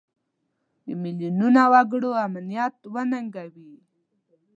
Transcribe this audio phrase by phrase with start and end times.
[0.85, 3.73] د میلیونونو وګړو امنیت وننګوي.